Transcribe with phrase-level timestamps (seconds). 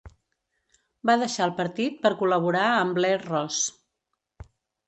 [1.09, 3.63] Va deixar el partit per col·laborar amb Blair Ross.